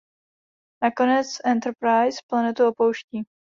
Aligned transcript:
Nakonec 0.83 1.37
"Enterprise" 1.43 2.17
planetu 2.27 2.67
opouští. 2.67 3.23